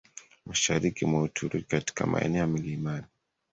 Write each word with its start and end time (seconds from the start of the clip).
Mashariki 0.45 1.05
mwa 1.05 1.21
Uturuki 1.23 1.65
katika 1.67 2.05
maeneo 2.05 2.39
ya 2.41 2.47
milimani 2.47 3.05